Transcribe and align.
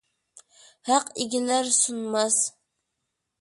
ھەق 0.89 1.11
ئېگىلەر، 1.25 1.69
سۇنماس! 1.77 2.41